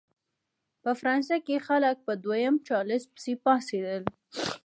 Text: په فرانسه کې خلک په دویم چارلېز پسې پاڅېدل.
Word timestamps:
په 0.83 0.91
فرانسه 0.99 1.35
کې 1.45 1.65
خلک 1.67 1.95
په 2.05 2.13
دویم 2.23 2.55
چارلېز 2.67 3.03
پسې 3.13 3.33
پاڅېدل. 3.43 4.03